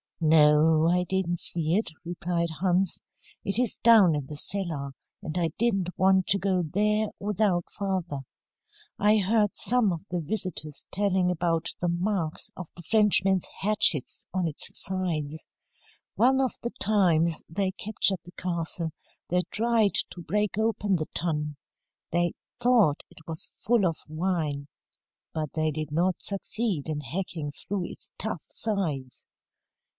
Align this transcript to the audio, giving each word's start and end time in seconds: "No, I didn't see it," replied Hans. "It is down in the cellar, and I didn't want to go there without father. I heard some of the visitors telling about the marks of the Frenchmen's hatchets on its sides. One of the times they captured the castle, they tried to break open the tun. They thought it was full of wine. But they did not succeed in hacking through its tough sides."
"No, 0.23 0.87
I 0.87 1.03
didn't 1.03 1.39
see 1.39 1.75
it," 1.75 1.91
replied 2.05 2.49
Hans. 2.59 3.01
"It 3.43 3.57
is 3.59 3.77
down 3.79 4.15
in 4.15 4.27
the 4.27 4.35
cellar, 4.35 4.91
and 5.21 5.35
I 5.37 5.49
didn't 5.59 5.89
want 5.97 6.27
to 6.27 6.39
go 6.39 6.63
there 6.63 7.07
without 7.19 7.71
father. 7.71 8.21
I 8.99 9.17
heard 9.17 9.55
some 9.55 9.91
of 9.91 10.01
the 10.09 10.19
visitors 10.21 10.87
telling 10.91 11.31
about 11.31 11.69
the 11.81 11.87
marks 11.87 12.51
of 12.55 12.67
the 12.75 12.83
Frenchmen's 12.83 13.47
hatchets 13.61 14.25
on 14.33 14.47
its 14.47 14.69
sides. 14.79 15.47
One 16.15 16.39
of 16.39 16.53
the 16.61 16.71
times 16.79 17.43
they 17.49 17.71
captured 17.71 18.19
the 18.23 18.31
castle, 18.33 18.91
they 19.29 19.41
tried 19.51 19.95
to 20.11 20.21
break 20.21 20.57
open 20.57 20.95
the 20.95 21.07
tun. 21.15 21.57
They 22.11 22.33
thought 22.59 23.03
it 23.09 23.27
was 23.27 23.51
full 23.59 23.85
of 23.87 23.97
wine. 24.07 24.67
But 25.33 25.53
they 25.53 25.71
did 25.71 25.91
not 25.91 26.21
succeed 26.21 26.89
in 26.89 27.01
hacking 27.01 27.51
through 27.51 27.85
its 27.85 28.11
tough 28.19 28.43
sides." 28.47 29.25